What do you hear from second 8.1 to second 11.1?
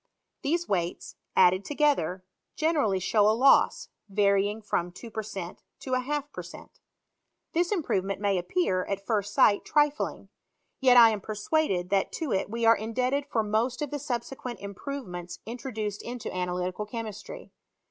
may a'p pear at first sight trifling; yet